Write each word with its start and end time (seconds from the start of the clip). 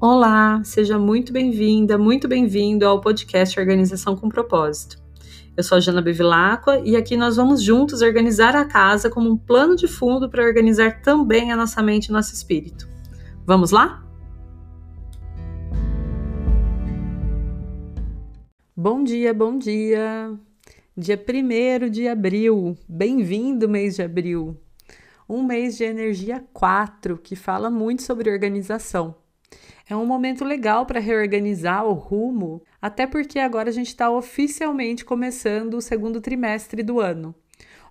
Olá, 0.00 0.62
seja 0.62 0.96
muito 0.96 1.32
bem-vinda, 1.32 1.98
muito 1.98 2.28
bem-vindo 2.28 2.86
ao 2.86 3.00
podcast 3.00 3.58
Organização 3.58 4.14
com 4.14 4.28
Propósito. 4.28 4.96
Eu 5.56 5.64
sou 5.64 5.76
a 5.76 5.80
Jana 5.80 6.00
Bevilacqua 6.00 6.78
e 6.84 6.94
aqui 6.94 7.16
nós 7.16 7.34
vamos 7.34 7.60
juntos 7.60 8.00
organizar 8.00 8.54
a 8.54 8.64
casa 8.64 9.10
como 9.10 9.28
um 9.28 9.36
plano 9.36 9.74
de 9.74 9.88
fundo 9.88 10.30
para 10.30 10.44
organizar 10.44 11.02
também 11.02 11.50
a 11.50 11.56
nossa 11.56 11.82
mente 11.82 12.06
e 12.06 12.12
nosso 12.12 12.32
espírito. 12.32 12.88
Vamos 13.44 13.72
lá? 13.72 14.06
Bom 18.76 19.02
dia, 19.02 19.34
bom 19.34 19.58
dia! 19.58 20.32
Dia 20.96 21.20
1 21.20 21.90
de 21.90 22.06
abril, 22.06 22.78
bem-vindo 22.88 23.68
mês 23.68 23.96
de 23.96 24.02
abril! 24.02 24.56
Um 25.28 25.42
mês 25.42 25.76
de 25.76 25.82
energia 25.82 26.44
4 26.52 27.18
que 27.18 27.34
fala 27.34 27.68
muito 27.68 28.02
sobre 28.02 28.30
organização. 28.30 29.16
É 29.88 29.96
um 29.96 30.04
momento 30.04 30.44
legal 30.44 30.84
para 30.84 31.00
reorganizar 31.00 31.86
o 31.86 31.92
rumo, 31.92 32.62
até 32.80 33.06
porque 33.06 33.38
agora 33.38 33.70
a 33.70 33.72
gente 33.72 33.88
está 33.88 34.10
oficialmente 34.10 35.04
começando 35.04 35.74
o 35.74 35.80
segundo 35.80 36.20
trimestre 36.20 36.82
do 36.82 37.00
ano. 37.00 37.34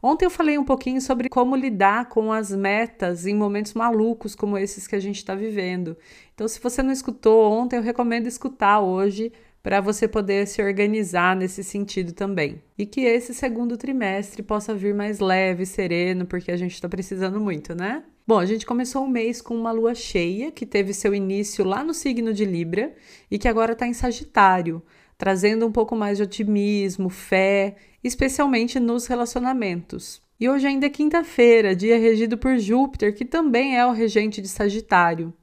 Ontem 0.02 0.26
eu 0.26 0.30
falei 0.30 0.58
um 0.58 0.64
pouquinho 0.64 1.02
sobre 1.02 1.28
como 1.28 1.56
lidar 1.56 2.08
com 2.08 2.32
as 2.32 2.52
metas 2.52 3.26
em 3.26 3.36
momentos 3.36 3.74
malucos 3.74 4.36
como 4.36 4.58
esses 4.58 4.88
que 4.88 4.96
a 4.96 5.00
gente 5.00 5.18
está 5.18 5.34
vivendo. 5.34 5.98
Então, 6.36 6.48
se 6.48 6.60
você 6.60 6.84
não 6.84 6.92
escutou 6.92 7.52
ontem, 7.52 7.78
eu 7.78 7.82
recomendo 7.82 8.28
escutar 8.28 8.80
hoje 8.80 9.34
para 9.68 9.82
você 9.82 10.08
poder 10.08 10.48
se 10.48 10.62
organizar 10.62 11.36
nesse 11.36 11.62
sentido 11.62 12.14
também. 12.14 12.64
E 12.78 12.86
que 12.86 13.02
esse 13.02 13.34
segundo 13.34 13.76
trimestre 13.76 14.42
possa 14.42 14.74
vir 14.74 14.96
mais 14.96 15.20
leve, 15.20 15.66
sereno, 15.66 16.26
porque 16.26 16.54
a 16.54 16.56
gente 16.56 16.74
está 16.74 16.88
precisando 16.88 17.38
muito, 17.38 17.76
né? 17.76 18.02
Bom, 18.26 18.40
a 18.40 18.46
gente 18.46 18.66
começou 18.66 19.04
o 19.04 19.10
mês 19.10 19.42
com 19.42 19.54
uma 19.54 19.74
lua 19.74 19.94
cheia, 19.94 20.54
que 20.54 20.66
teve 20.66 20.94
seu 20.94 21.14
início 21.14 21.66
lá 21.66 21.84
no 21.84 21.94
signo 21.94 22.34
de 22.34 22.46
Libra 22.46 22.96
e 23.30 23.38
que 23.38 23.46
agora 23.46 23.74
está 23.74 23.86
em 23.86 23.92
Sagitário, 23.92 24.82
trazendo 25.18 25.68
um 25.68 25.72
pouco 25.74 25.98
mais 25.98 26.16
de 26.16 26.24
otimismo, 26.24 27.10
fé, 27.10 27.76
especialmente 28.02 28.80
nos 28.80 29.06
relacionamentos. 29.06 30.22
E 30.40 30.48
hoje 30.48 30.66
ainda 30.66 30.86
é 30.86 30.90
quinta-feira, 30.90 31.76
dia 31.76 32.00
regido 32.00 32.38
por 32.38 32.58
Júpiter, 32.58 33.14
que 33.14 33.26
também 33.26 33.78
é 33.78 33.86
o 33.86 33.92
regente 33.92 34.42
de 34.42 34.48
Sagitário. 34.48 35.34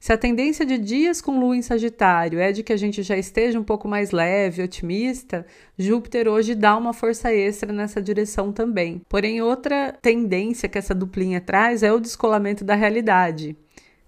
Se 0.00 0.14
a 0.14 0.16
tendência 0.16 0.64
de 0.64 0.78
dias 0.78 1.20
com 1.20 1.38
lua 1.38 1.54
em 1.54 1.60
Sagitário 1.60 2.40
é 2.40 2.50
de 2.52 2.62
que 2.62 2.72
a 2.72 2.76
gente 2.76 3.02
já 3.02 3.18
esteja 3.18 3.60
um 3.60 3.62
pouco 3.62 3.86
mais 3.86 4.12
leve, 4.12 4.62
otimista, 4.62 5.44
Júpiter 5.78 6.26
hoje 6.26 6.54
dá 6.54 6.74
uma 6.74 6.94
força 6.94 7.30
extra 7.30 7.70
nessa 7.70 8.00
direção 8.00 8.50
também. 8.50 9.02
Porém, 9.10 9.42
outra 9.42 9.92
tendência 10.00 10.70
que 10.70 10.78
essa 10.78 10.94
duplinha 10.94 11.38
traz 11.38 11.82
é 11.82 11.92
o 11.92 12.00
descolamento 12.00 12.64
da 12.64 12.74
realidade. 12.74 13.54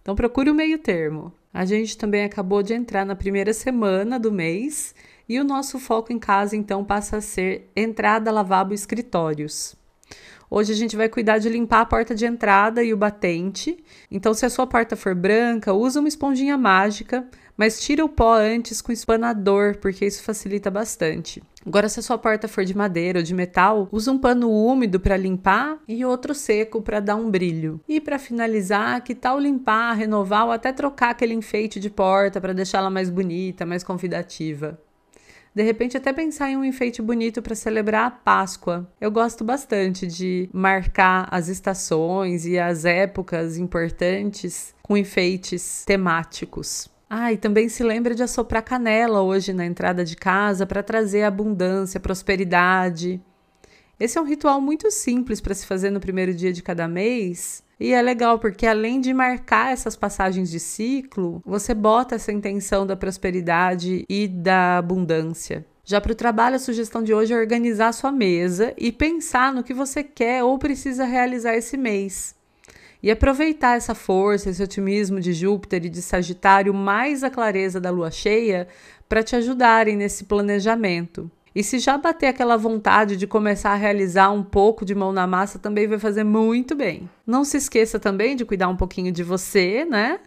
Então, 0.01 0.17
procure 0.17 0.51
o 0.51 0.55
meio 0.55 0.79
termo. 0.79 1.31
A 1.53 1.67
gente 1.67 1.99
também 1.99 2.25
acabou 2.25 2.63
de 2.63 2.73
entrar 2.73 3.05
na 3.05 3.15
primeira 3.15 3.53
semana 3.53 4.19
do 4.19 4.33
mês 4.33 4.95
e 5.29 5.39
o 5.39 5.45
nosso 5.45 5.79
foco 5.79 6.11
em 6.11 6.19
casa 6.19 6.57
então 6.57 6.83
passa 6.83 7.19
a 7.19 7.21
ser 7.21 7.71
entrada, 7.77 8.33
lavabo 8.33 8.73
e 8.73 8.75
escritórios. 8.75 9.77
Hoje 10.55 10.71
a 10.71 10.77
gente 10.77 10.97
vai 10.97 11.09
cuidar 11.09 11.39
de 11.39 11.49
limpar 11.49 11.81
a 11.81 11.87
porta 11.87 12.15
de 12.15 12.27
entrada 12.27 12.83
e 12.83 12.93
o 12.93 12.97
batente. 12.97 13.83
Então, 14.11 14.35
se 14.35 14.45
a 14.45 14.51
sua 14.51 14.67
porta 14.67 14.95
for 14.95 15.15
branca, 15.15 15.73
usa 15.73 15.99
uma 15.99 16.09
esponjinha 16.09 16.59
mágica, 16.59 17.27
mas 17.57 17.81
tira 17.81 18.05
o 18.05 18.09
pó 18.09 18.35
antes 18.35 18.83
com 18.83 18.93
espanador, 18.93 19.79
porque 19.79 20.05
isso 20.05 20.23
facilita 20.23 20.71
bastante. 20.71 21.43
Agora, 21.65 21.89
se 21.89 22.01
a 22.01 22.03
sua 22.03 22.19
porta 22.19 22.49
for 22.49 22.65
de 22.65 22.77
madeira 22.77 23.21
ou 23.21 23.23
de 23.23 23.33
metal, 23.33 23.89
usa 23.91 24.13
um 24.13 24.19
pano 24.19 24.51
úmido 24.51 25.01
para 25.01 25.17
limpar 25.17 25.79
e 25.89 26.05
outro 26.05 26.35
seco 26.35 26.83
para 26.83 27.01
dar 27.01 27.17
um 27.17 27.31
brilho. 27.31 27.81
E 27.89 27.99
para 28.01 28.19
finalizar, 28.19 29.03
que 29.03 29.15
tal 29.15 29.39
limpar, 29.39 29.95
renovar 29.95 30.45
ou 30.45 30.53
até 30.53 30.71
trocar 30.71 31.11
aquele 31.13 31.33
enfeite 31.33 31.81
de 31.81 31.89
porta 31.89 32.41
para 32.41 32.53
deixá-la 32.53 32.91
mais 32.91 33.09
bonita, 33.09 33.65
mais 33.65 33.83
convidativa? 33.83 34.79
De 35.55 35.63
repente, 35.63 35.99
até 35.99 36.13
pensar 36.15 36.51
em 36.51 36.57
um 36.57 36.65
enfeite 36.65 37.03
bonito 37.03 37.43
para 37.43 37.55
celebrar 37.55 38.07
a 38.07 38.11
Páscoa. 38.11 38.91
Eu 38.99 39.11
gosto 39.11 39.45
bastante 39.45 40.07
de 40.07 40.49
marcar 40.53 41.29
as 41.31 41.49
estações 41.49 42.47
e 42.47 42.59
as 42.59 42.87
épocas 42.87 43.59
importantes 43.59 44.75
com 44.83 44.97
enfeites 44.97 45.85
temáticos. 45.85 46.89
Ah, 47.09 47.31
e 47.31 47.37
também 47.37 47.69
se 47.69 47.83
lembra 47.83 48.15
de 48.15 48.23
assoprar 48.23 48.65
canela 48.65 49.21
hoje 49.21 49.53
na 49.53 49.67
entrada 49.67 50.03
de 50.03 50.17
casa 50.17 50.65
para 50.65 50.83
trazer 50.83 51.25
abundância, 51.25 52.01
prosperidade. 52.01 53.21
Esse 54.01 54.17
é 54.17 54.21
um 54.23 54.27
ritual 54.27 54.59
muito 54.59 54.91
simples 54.91 55.39
para 55.39 55.55
se 55.55 55.67
fazer 55.67 55.91
no 55.91 56.01
primeiro 56.01 56.33
dia 56.33 56.55
de 56.55 56.63
cada 56.63 56.89
mês, 56.89 57.63
e 57.83 57.93
é 57.93 58.01
legal 58.01 58.39
porque 58.39 58.65
além 58.65 59.01
de 59.01 59.13
marcar 59.13 59.73
essas 59.73 59.97
passagens 59.97 60.49
de 60.49 60.61
ciclo, 60.61 61.43
você 61.45 61.75
bota 61.75 62.15
essa 62.15 62.31
intenção 62.31 62.87
da 62.87 62.95
prosperidade 62.95 64.05
e 64.09 64.29
da 64.29 64.79
abundância. 64.79 65.67
Já 65.85 66.01
para 66.01 66.13
o 66.13 66.15
trabalho, 66.15 66.55
a 66.55 66.61
sugestão 66.61 67.03
de 67.03 67.13
hoje 67.13 67.35
é 67.35 67.37
organizar 67.37 67.89
a 67.89 67.93
sua 67.93 68.13
mesa 68.13 68.73
e 68.79 68.93
pensar 68.93 69.53
no 69.53 69.65
que 69.65 69.75
você 69.75 70.05
quer 70.05 70.45
ou 70.45 70.57
precisa 70.59 71.05
realizar 71.05 71.57
esse 71.57 71.77
mês. 71.77 72.37
E 73.03 73.11
aproveitar 73.11 73.77
essa 73.77 73.97
força, 73.97 74.49
esse 74.49 74.63
otimismo 74.63 75.19
de 75.19 75.33
Júpiter 75.33 75.85
e 75.85 75.89
de 75.89 76.01
Sagitário, 76.01 76.73
mais 76.73 77.25
a 77.25 77.31
clareza 77.31 77.81
da 77.81 77.91
lua 77.91 78.13
cheia, 78.13 78.69
para 79.09 79.25
te 79.25 79.35
ajudarem 79.35 79.97
nesse 79.97 80.23
planejamento. 80.23 81.29
E 81.55 81.63
se 81.63 81.79
já 81.79 81.99
bater 81.99 82.27
aquela 82.27 82.57
vontade 82.57 83.17
de 83.17 83.27
começar 83.27 83.73
a 83.73 83.77
realizar 83.77 84.31
um 84.31 84.43
pouco 84.43 84.85
de 84.85 84.95
mão 84.95 85.13
na 85.13 85.27
massa, 85.27 85.59
também 85.59 85.87
vai 85.87 85.99
fazer 85.99 86.25
muito 86.25 86.75
bem. 86.75 87.09
Não 87.27 87.45
se 87.45 87.59
esqueça 87.59 88.01
também 88.01 88.35
de 88.35 88.45
cuidar 88.45 88.69
um 88.69 88.77
pouquinho 88.77 89.13
de 89.13 89.23
você, 89.23 89.85
né? 89.85 90.19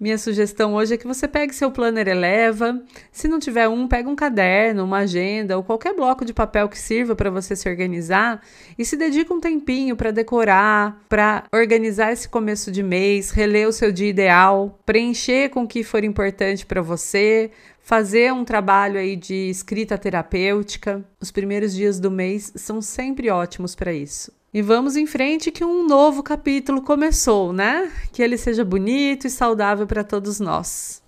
Minha 0.00 0.16
sugestão 0.16 0.74
hoje 0.74 0.94
é 0.94 0.96
que 0.96 1.06
você 1.06 1.26
pegue 1.26 1.54
seu 1.54 1.70
planner 1.70 2.06
Eleva. 2.06 2.80
Se 3.10 3.26
não 3.26 3.38
tiver 3.38 3.68
um, 3.68 3.88
pega 3.88 4.08
um 4.08 4.14
caderno, 4.14 4.84
uma 4.84 4.98
agenda 4.98 5.56
ou 5.56 5.64
qualquer 5.64 5.94
bloco 5.94 6.24
de 6.24 6.32
papel 6.32 6.68
que 6.68 6.78
sirva 6.78 7.16
para 7.16 7.30
você 7.30 7.56
se 7.56 7.68
organizar 7.68 8.40
e 8.78 8.84
se 8.84 8.96
dedica 8.96 9.34
um 9.34 9.40
tempinho 9.40 9.96
para 9.96 10.10
decorar, 10.10 11.02
para 11.08 11.44
organizar 11.52 12.12
esse 12.12 12.28
começo 12.28 12.70
de 12.70 12.82
mês, 12.82 13.30
reler 13.30 13.68
o 13.68 13.72
seu 13.72 13.90
dia 13.90 14.08
ideal, 14.08 14.78
preencher 14.86 15.48
com 15.48 15.64
o 15.64 15.68
que 15.68 15.82
for 15.82 16.04
importante 16.04 16.64
para 16.64 16.80
você, 16.80 17.50
fazer 17.82 18.32
um 18.32 18.44
trabalho 18.44 19.00
aí 19.00 19.16
de 19.16 19.50
escrita 19.50 19.98
terapêutica. 19.98 21.04
Os 21.20 21.30
primeiros 21.30 21.74
dias 21.74 21.98
do 21.98 22.10
mês 22.10 22.52
são 22.54 22.80
sempre 22.80 23.30
ótimos 23.30 23.74
para 23.74 23.92
isso. 23.92 24.37
E 24.52 24.62
vamos 24.62 24.96
em 24.96 25.06
frente 25.06 25.50
que 25.50 25.62
um 25.62 25.86
novo 25.86 26.22
capítulo 26.22 26.80
começou, 26.80 27.52
né? 27.52 27.92
Que 28.10 28.22
ele 28.22 28.38
seja 28.38 28.64
bonito 28.64 29.26
e 29.26 29.30
saudável 29.30 29.86
para 29.86 30.02
todos 30.02 30.40
nós. 30.40 31.02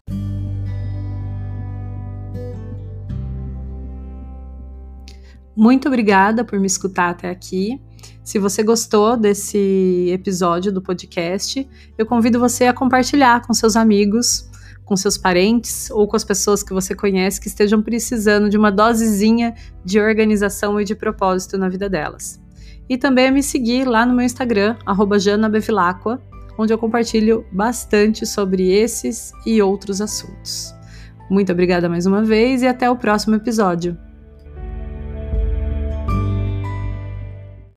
Muito 5.56 5.88
obrigada 5.88 6.44
por 6.44 6.60
me 6.60 6.66
escutar 6.66 7.10
até 7.10 7.30
aqui. 7.30 7.80
Se 8.22 8.38
você 8.38 8.62
gostou 8.62 9.16
desse 9.16 10.10
episódio 10.12 10.70
do 10.70 10.82
podcast, 10.82 11.66
eu 11.96 12.04
convido 12.04 12.38
você 12.38 12.66
a 12.66 12.74
compartilhar 12.74 13.46
com 13.46 13.54
seus 13.54 13.74
amigos 13.74 14.50
com 14.90 14.96
seus 14.96 15.16
parentes 15.16 15.88
ou 15.92 16.08
com 16.08 16.16
as 16.16 16.24
pessoas 16.24 16.64
que 16.64 16.72
você 16.72 16.96
conhece 16.96 17.40
que 17.40 17.46
estejam 17.46 17.80
precisando 17.80 18.50
de 18.50 18.58
uma 18.58 18.72
dosezinha 18.72 19.54
de 19.84 20.00
organização 20.00 20.80
e 20.80 20.84
de 20.84 20.96
propósito 20.96 21.56
na 21.56 21.68
vida 21.68 21.88
delas. 21.88 22.40
E 22.90 22.98
também 22.98 23.28
a 23.28 23.30
me 23.30 23.40
seguir 23.40 23.86
lá 23.86 24.04
no 24.04 24.12
meu 24.12 24.26
Instagram, 24.26 24.74
janabevilacqua, 25.16 26.20
onde 26.58 26.72
eu 26.72 26.78
compartilho 26.78 27.46
bastante 27.52 28.26
sobre 28.26 28.68
esses 28.72 29.32
e 29.46 29.62
outros 29.62 30.00
assuntos. 30.00 30.74
Muito 31.30 31.52
obrigada 31.52 31.88
mais 31.88 32.04
uma 32.04 32.24
vez 32.24 32.62
e 32.62 32.66
até 32.66 32.90
o 32.90 32.96
próximo 32.96 33.36
episódio. 33.36 33.96